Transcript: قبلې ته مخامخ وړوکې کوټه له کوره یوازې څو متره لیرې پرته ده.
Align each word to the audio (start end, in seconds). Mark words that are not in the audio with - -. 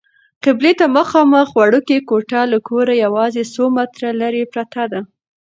قبلې 0.43 0.71
ته 0.79 0.85
مخامخ 0.97 1.47
وړوکې 1.57 1.97
کوټه 2.09 2.41
له 2.51 2.57
کوره 2.67 2.93
یوازې 3.05 3.43
څو 3.53 3.63
متره 3.75 4.09
لیرې 4.19 4.43
پرته 4.53 4.81
ده. 4.91 5.01